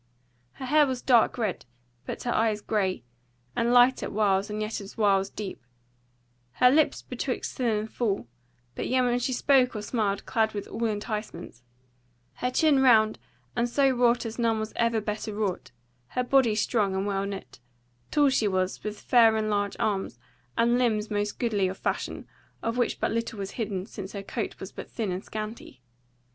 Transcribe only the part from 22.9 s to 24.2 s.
but little was hidden, since